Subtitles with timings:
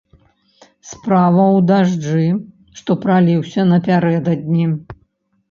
[0.91, 2.23] Справа ў дажджы,
[2.81, 4.65] што праліўся напярэдадні.